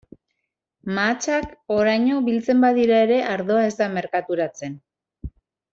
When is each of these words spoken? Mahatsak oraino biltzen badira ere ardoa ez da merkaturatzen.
Mahatsak 0.99 1.53
oraino 1.75 2.23
biltzen 2.31 2.65
badira 2.65 2.97
ere 3.09 3.21
ardoa 3.35 3.61
ez 3.69 3.73
da 3.83 3.91
merkaturatzen. 3.99 4.81